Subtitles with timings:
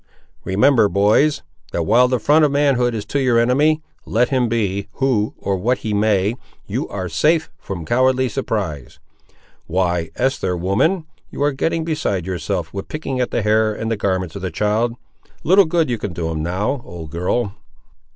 [0.43, 1.43] Remember, boys,
[1.73, 5.57] that while the front of manhood is to your enemy, let him be who or
[5.57, 6.33] what he may,
[6.65, 8.97] you ar' safe from cowardly surprise.
[9.67, 11.05] Why, Eester, woman!
[11.29, 14.49] you ar' getting beside yourself; with picking at the hair and the garments of the
[14.49, 14.95] child!
[15.43, 17.53] Little good can you do him now, old girl."